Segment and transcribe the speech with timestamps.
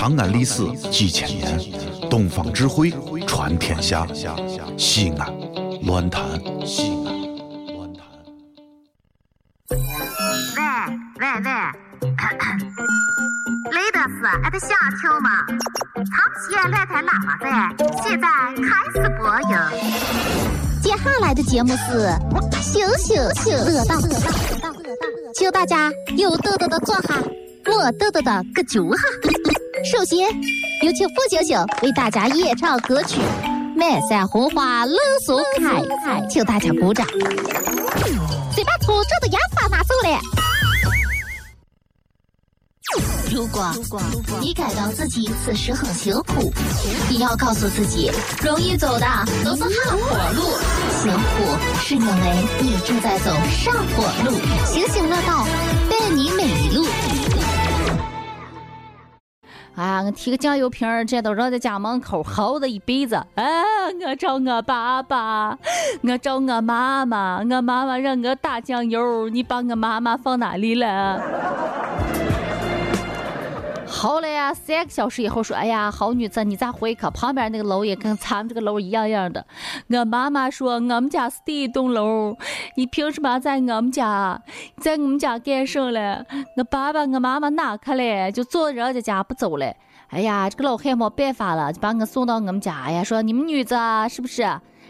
[0.00, 1.60] 长安历史几千年，
[2.08, 2.90] 东方智慧
[3.26, 4.06] 传天下。
[4.78, 5.30] 西安，
[5.82, 7.12] 乱谈西安，
[7.74, 8.02] 乱谈。
[9.68, 9.76] 喂
[11.20, 11.50] 喂喂，
[13.72, 15.44] 雷德斯，俺的想听吗？
[15.96, 16.08] 长
[16.40, 17.46] 西来台喇叭在，
[18.02, 18.26] 现在
[18.56, 19.52] 开始播音。
[20.82, 22.08] 接下来的节目是
[22.62, 24.00] 羞羞羞乐道，
[25.34, 27.20] 请大家有豆豆的坐下，
[27.66, 29.02] 没豆豆的搁脚下。
[29.82, 30.18] 首先
[30.82, 33.18] 有请付星星为大家演唱歌曲
[33.74, 35.80] 《满山红花冷松开》，
[36.28, 37.06] 请大家鼓掌。
[38.54, 40.20] 先把粗糙的烟花拿走了。
[43.32, 43.72] 如果
[44.40, 46.52] 你感到自己此时很辛苦，
[47.08, 48.10] 你要告诉自己，
[48.42, 49.06] 容易走的
[49.44, 49.98] 都是下坡
[50.34, 50.42] 路，
[51.00, 54.36] 辛苦是因为你正在走上坡路。
[54.66, 55.46] 星星乐道，
[55.88, 56.84] 伴你每一路。
[59.76, 63.14] 啊，我提个酱油瓶儿，这都扔在家门口，好的一辈子。
[63.14, 63.44] 啊，
[64.06, 65.56] 我找我爸爸，
[66.02, 71.79] 我找我妈妈，我妈妈让我打酱油，你把我妈妈放哪里了？
[74.00, 77.02] 好了呀，三个小时以后说，哎呀，好女子，你咋回去？
[77.10, 79.44] 旁边那个楼也跟咱们这个楼一样样的。
[79.90, 82.34] 我妈妈说，我们家是第一栋楼，
[82.76, 84.40] 你凭什么在我们家，
[84.78, 86.24] 在我们家干什了？
[86.56, 88.32] 我爸爸、我妈妈哪去了？
[88.32, 89.70] 就坐人家家不走了。
[90.08, 92.74] 哎呀，这个老汉没办法了，就把我送到我们家。
[92.82, 93.76] 哎呀，说你们女子
[94.08, 94.42] 是不是？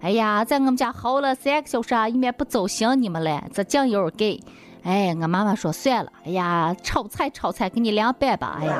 [0.00, 4.42] 哎呀，在我们家耗了三个小时，啊一面不走，行你们了，这酱油给。
[4.86, 6.12] 哎，我妈妈说算了。
[6.24, 8.56] 哎呀，炒菜炒菜，给你凉拌吧。
[8.60, 8.78] 哎呀，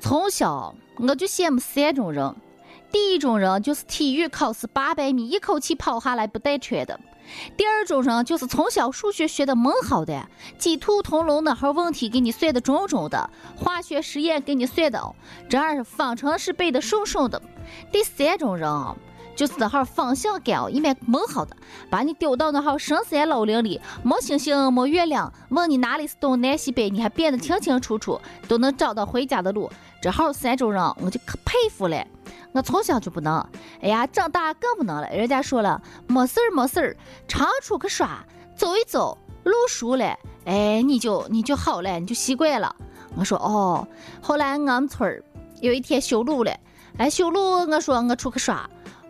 [0.00, 2.34] 从小我就羡慕三种人：
[2.90, 6.98] 第一种人就是体育考试八百米一口气跑下来不带喘的；
[7.58, 15.14] 第二种人就是从小数学学的蛮好的，鸡兔同笼那号问题给你算的准准的，化学实验给你算的，
[15.50, 17.38] 这儿方程式背的顺顺的；
[17.92, 18.96] 第三种人啊。
[19.38, 21.56] 就是这号方向感哦，一面蛮好的，
[21.88, 29.70] 把你丢到那号深山老林里，没星星没月亮，问你哪里是东南西北，你还辨得清清楚楚，都能找到回家的路。
[30.02, 32.04] 这号三种人，我就可佩服了。
[32.50, 33.38] 我从小就不能，
[33.80, 35.08] 哎呀，长大更不能了。
[35.10, 36.96] 人家说了，没事儿没事儿，
[37.28, 38.24] 常出去耍，
[38.56, 42.74] 走一走，路熟了，哎，你就你就好了，你就习惯了。
[43.14, 43.86] 我说哦，
[44.20, 45.22] 后来俺们村儿
[45.60, 46.52] 有一天修路了，
[46.96, 47.40] 哎，修路，
[47.70, 48.68] 我说我出去耍。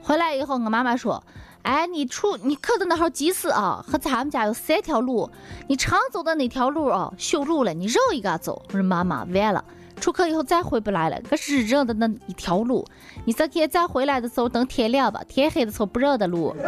[0.08, 1.22] 回来以后，我妈妈说
[1.64, 3.84] ：“哎，你出你可的那号急死啊！
[3.86, 5.30] 和咱们家有三条路，
[5.66, 9.62] 你常走的那条路啊，修路了，你绕一个走。”我说：“妈妈，完了，
[10.00, 11.20] 出去以后再回不来了。
[11.28, 12.86] 可是认的那一条路，
[13.26, 16.56] 你这天再回来的时候，等天亮吧，天黑的时候不认的路。”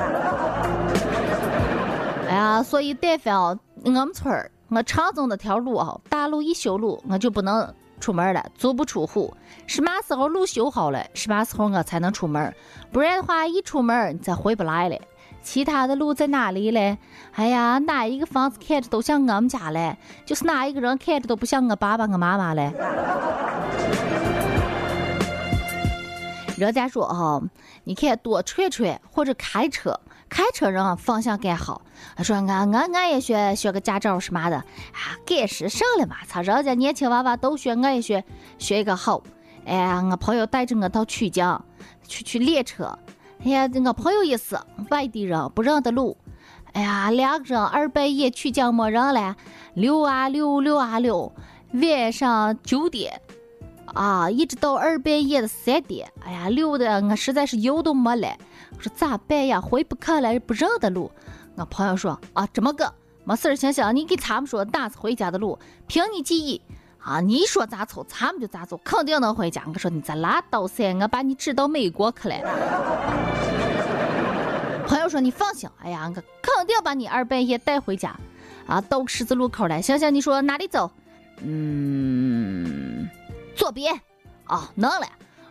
[2.28, 7.74] 哎呀，所以但凡啊，我们村儿我常走那条路啊，大路一修路，我就不能。
[8.00, 9.32] 出门了，足不出户。
[9.66, 12.52] 什么时候路修好了，什么时候我才能出门。
[12.90, 14.98] 不然的话，一出门你再回不来了。
[15.42, 16.98] 其他的路在哪里嘞？
[17.32, 19.96] 哎呀，哪一个房子看着都像我们家嘞，
[20.26, 22.72] 就是哪一个人看着都不像我爸爸、我妈妈嘞。
[26.58, 27.40] 人家说哈，
[27.84, 29.98] 你看多串串或者开车。
[30.30, 31.82] 开车人方向感好，
[32.16, 36.16] 他说俺俺俺也学学个驾照什么的啊，赶时尚了嘛！
[36.26, 38.24] 操，人家年轻娃娃都学，我也学
[38.56, 39.22] 学一个好。
[39.66, 41.62] 哎呀，我朋友带着我到曲江
[42.06, 42.96] 去去练车。
[43.44, 44.56] 哎呀，我朋友也是
[44.90, 46.16] 外地人，不认得路。
[46.72, 49.36] 哎呀，两个人二半夜曲江没人了，
[49.74, 51.32] 溜啊溜溜啊溜，
[51.72, 53.20] 晚上九点
[53.86, 56.08] 啊，一直到二半夜的三点。
[56.24, 58.28] 哎呀，溜的我实在是油都没了。
[58.76, 59.60] 我说咋办呀？
[59.60, 61.10] 回不去了，不认得路。
[61.56, 62.92] 我朋友说啊，这么个
[63.24, 66.60] 没事儿，行行，你给他们说哪是回家的路，凭你记忆
[66.98, 69.62] 啊，你说咋走，他们就咋走，肯定能回家。
[69.66, 72.36] 我说你再拉倒噻，我把你指到美国去了。
[74.86, 78.14] 朋友说你放心，哎呀，我肯定把你二半夜带回家。
[78.66, 80.90] 啊，到十字路口了，行行，你说哪里走？
[81.42, 83.08] 嗯，
[83.56, 84.00] 左边。
[84.46, 85.06] 哦，能了。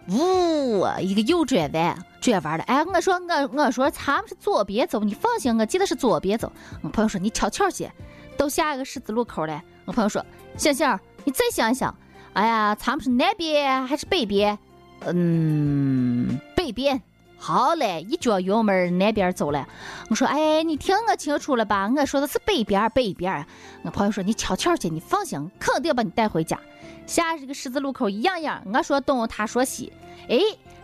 [0.09, 1.97] 呜，一个右转弯。
[2.19, 6.51] 转弯了，哎，我说我我说咱们是左边走，你放心，我记得是左边走。
[6.81, 7.91] 我朋友说你悄悄些，
[8.37, 9.61] 到下一个十字路口了。
[9.85, 10.25] 我朋友说
[10.57, 11.95] 星星，你再想一想，
[12.33, 14.57] 哎呀，咱们是南边还是北边？
[15.05, 17.01] 嗯，北边。
[17.41, 19.65] 好嘞，一脚油门南边走了。
[20.09, 21.89] 我说哎，你听我清楚了吧？
[21.95, 23.45] 我说的是北边，北边。
[23.83, 26.59] 我朋友说你悄悄去，你放心，肯定把你带回家。
[27.07, 29.93] 下这个十字路口一样样，我说东，他说西，
[30.27, 30.37] 哎，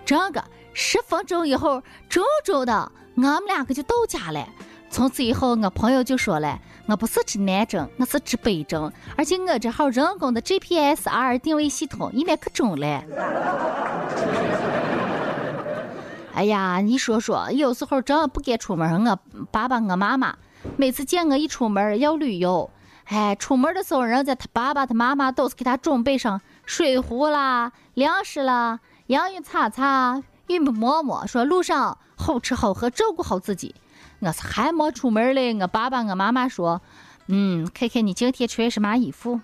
[0.05, 0.41] 这个。
[0.77, 4.45] 十分钟以后，周周的，我们两个就到家了。
[4.89, 13.03] 从此以后，我朋友就说了，我不是指南针，我是指北针，而且我这号人工的 GPS R 定位系统，应该可准了。
[16.35, 19.17] 哎呀，你说说，有时候真不敢出门，我
[19.51, 20.35] 爸爸我妈妈
[20.75, 22.69] 每次见我一出门要旅游，
[23.05, 33.75] 哎，出门的时候，人家他爸爸他妈妈都是给他准备上水壶啦、粮食啦、洋芋擦擦、玉米馍馍，说路上好吃好喝，照顾好自己。
[34.19, 36.81] 我是还没出门嘞，我爸爸我妈妈说，
[37.27, 39.41] 嗯，看看你今天穿什么衣服，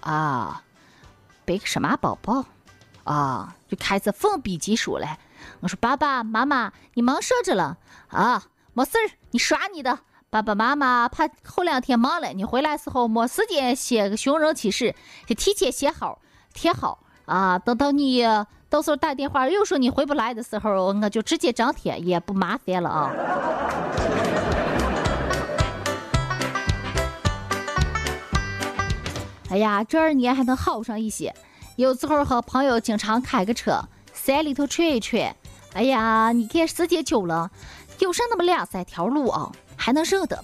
[0.00, 0.62] 啊，
[1.44, 2.44] 背个什么包包，
[3.04, 5.18] 啊，就开始奋笔疾书了。
[5.60, 7.78] 我说爸爸妈妈，你忙啥着了？
[8.08, 8.44] 啊，
[8.74, 9.98] 没事儿，你耍你的。
[10.28, 14.94] 爸爸妈妈怕后两天忙了，你回来时候没时间写个寻人启事，
[15.26, 16.20] 就提前写好
[16.52, 17.58] 贴好啊。
[17.58, 18.24] 等到你
[18.70, 23.12] 到时候打电话又说你回不来的时候，我就直接张贴，也不麻烦了啊。
[29.50, 31.32] 哎呀，这二年还能好上一些。
[31.76, 33.80] 有时候和朋友经常开个车。
[34.12, 35.36] 山里头转一转，
[35.74, 37.48] 哎呀，你看时间久了，
[38.00, 40.42] 有上那么两三条路啊，还能认得。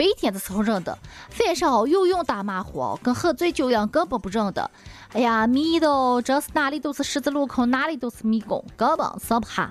[0.00, 0.96] 白天的时候认得，
[1.44, 4.70] 晚上又用大马虎，跟喝醉酒一样，根本不认得。
[5.12, 9.70] 哎呀，迷的真是哪里都是十字路口，哪里都是迷宫，根本上不下。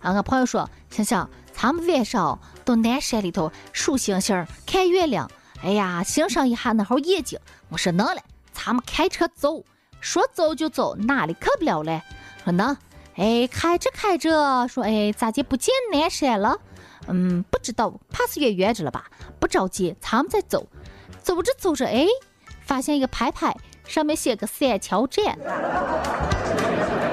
[0.00, 5.30] 啊，我朋友说，想想咱们晚上到南山里头数星星、看月亮，
[5.62, 7.38] 哎呀，欣赏一下那号夜景。
[7.68, 8.20] 我说能了，
[8.52, 9.62] 咱们开车走，
[10.00, 12.02] 说走就走，哪里去不了嘞？
[12.42, 12.76] 说能。
[13.14, 16.58] 哎，开着开着，说哎，咋就不见南山了？
[17.08, 19.04] 嗯，不知道，怕是远远着了吧？
[19.40, 20.66] 不着急，咱们再走。
[21.22, 22.06] 走着走着，哎，
[22.64, 25.38] 发现一个牌牌，上面写个三桥站。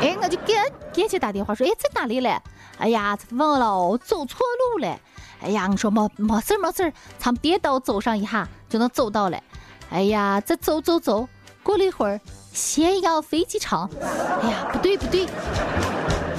[0.01, 0.55] 哎，我就赶
[0.93, 2.39] 赶紧打电话说，哎，在哪里嘞？
[2.77, 4.39] 哎呀，忘了，走错
[4.73, 4.99] 路了。
[5.41, 9.41] 哎呀，我说没没事没事，咱们颠倒走上一下就能走到了。
[9.89, 11.27] 哎呀，再走走走，
[11.63, 12.19] 过了一会儿。
[12.53, 13.89] 咸阳飞机场，
[14.41, 15.25] 哎呀，不对不对，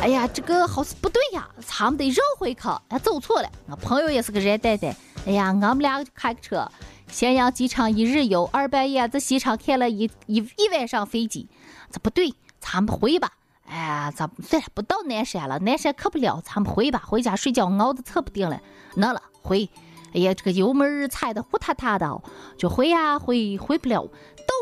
[0.06, 2.60] 哎呀，这个好像不对呀，咱们得绕回去，
[2.90, 3.50] 哎，走错了。
[3.66, 4.94] 我朋友也是个热蛋蛋，
[5.26, 6.70] 哎呀，我们俩就开个车，
[7.08, 11.48] 咸阳机场一日游，二半夜在机场看了一一一晚上飞机，
[11.90, 13.32] 这不对，咱们回吧。
[13.66, 18.60] 哎呀，咱算了，不到南山了，南山去不了，咱们回吧，回家睡觉，熬的扯不定了，
[18.94, 19.68] 能了，回。
[20.14, 22.22] 哎呀，这个油门踩的呼塌塌的，
[22.56, 24.08] 就回呀回，回不了，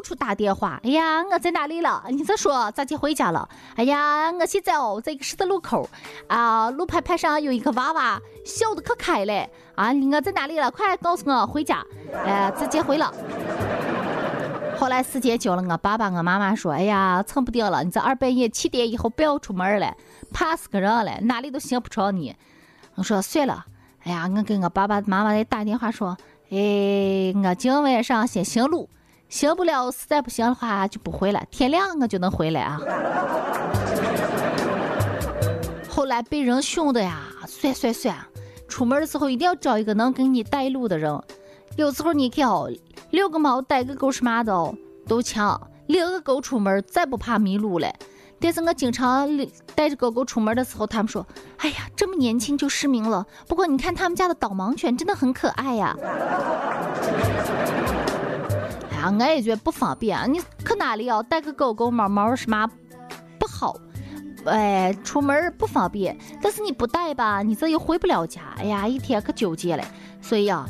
[0.05, 0.79] 处打电话。
[0.85, 2.05] 哎呀，我在哪里了？
[2.11, 3.49] 你再说咋就回家了？
[3.75, 5.89] 哎呀，我现在哦，在一个十字路口
[6.29, 9.91] 啊，路牌牌上有一个娃娃，笑的可开了啊！
[10.13, 10.71] 我在哪里了？
[10.71, 11.83] 快告诉我回家！
[12.25, 13.13] 哎，直接回了。
[14.79, 19.97] 后来时间久了，我爸爸我妈妈说：“哎呀，撑不定了，你这二半夜七点以后不要出门了，
[20.33, 22.37] 怕死个人了，哪里都行不着你。”
[22.97, 23.65] 我说算了。
[24.03, 26.17] 哎呀，我跟我爸爸妈妈再打电话说，
[26.51, 28.89] 哎，我今晚上先行路，
[29.35, 32.81] 行不了，实在不行的话就不回来，天亮我就能回来啊。
[35.89, 38.17] 后来被人凶的呀，算算算，
[38.69, 41.21] 出门的时候一定要找一个能给你带路的人。
[41.75, 42.71] 有时候你看哦，
[43.11, 44.73] 遛个猫带个狗什么的哦
[45.09, 47.93] 都强，领个狗出门再不怕迷路了。
[48.39, 49.29] 但是我经常
[49.75, 51.27] 带着狗狗出门的时候，他们说
[51.59, 55.97] ：“哎呀，这么年轻就失明了。”不过你看他们家的导盲犬真的很可爱呀。
[59.11, 60.33] 呀，我也觉得不方便。
[60.33, 62.69] 你去哪里要带个狗狗、猫猫什么
[63.39, 63.77] 不好？
[64.47, 66.17] 哎，出门不方便。
[66.43, 68.43] 但是你不带吧，你这又回不了家。
[68.57, 69.85] 哎呀，一天可纠结了。
[70.21, 70.67] 所以呀，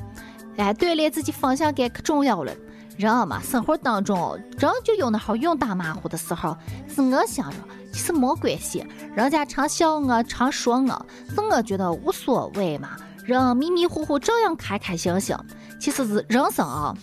[0.56, 2.52] 哎，锻炼自己方向感可重要了。
[2.96, 6.56] 人嘛，生活当中人就有那好用大马虎的时候。
[6.88, 7.56] 是我想着，
[7.92, 8.86] 其实没关系。
[9.16, 12.90] 人家常笑我，常说我，是我觉得无所谓嘛。
[13.24, 15.34] 人迷迷糊糊照样开开心心。
[15.80, 16.94] 其实是人生啊，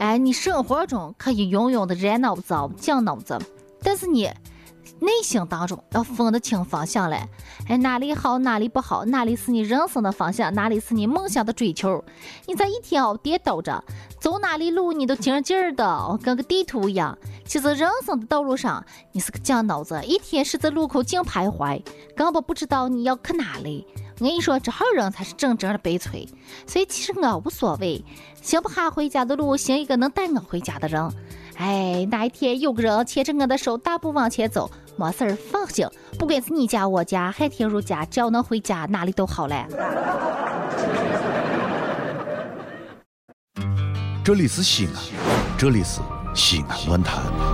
[0.00, 3.38] 哎，你生活中可以永远的热脑子、讲脑子，
[3.82, 4.30] 但是你。
[5.02, 7.26] 内心当中要分得清方向嘞，
[7.66, 12.04] 哎，哪里好，哪里不好，哪里是你人生的方向，哪里是你梦想的追求？
[12.46, 13.82] 你在一天哦颠倒着
[14.20, 17.16] 走哪里路，你都劲劲的，跟个地图一样。
[17.46, 21.82] 其实人生的道路上，你是个犟脑子，一天十字路口净徘徊，
[22.14, 23.86] 根本不知道你要去哪里。
[24.20, 26.28] 我跟你说，这号人才是真正的悲催。
[26.66, 28.04] 所以其实我无所谓，
[28.42, 31.10] 行不下回家的路，行一个能带我回家的人。
[31.56, 39.66] 哎，那一天有个人牵着我的手大步往前走，没事儿，放心，不管是你家我家，海天如家，只要能回家，哪里都好嘞。
[44.22, 44.92] 这里是西安，
[45.58, 46.02] 这里是
[46.34, 47.49] 西安论坛。